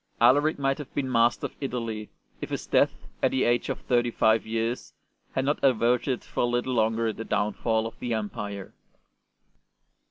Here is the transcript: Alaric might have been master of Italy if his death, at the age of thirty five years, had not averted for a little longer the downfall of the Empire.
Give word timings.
Alaric 0.19 0.57
might 0.57 0.79
have 0.79 0.91
been 0.95 1.11
master 1.11 1.45
of 1.45 1.55
Italy 1.61 2.09
if 2.41 2.49
his 2.49 2.65
death, 2.65 3.05
at 3.21 3.29
the 3.29 3.43
age 3.43 3.69
of 3.69 3.81
thirty 3.81 4.09
five 4.09 4.47
years, 4.47 4.95
had 5.35 5.45
not 5.45 5.63
averted 5.63 6.23
for 6.23 6.39
a 6.41 6.45
little 6.47 6.73
longer 6.73 7.13
the 7.13 7.23
downfall 7.23 7.85
of 7.85 7.99
the 7.99 8.11
Empire. 8.11 8.73